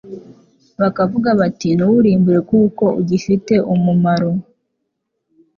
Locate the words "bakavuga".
0.81-1.29